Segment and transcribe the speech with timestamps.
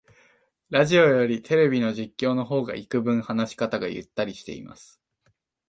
[0.71, 4.99] ラジオよりテレビの実況の方がいくぶん話し方がゆったりしてます